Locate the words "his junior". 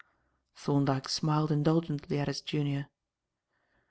2.27-2.89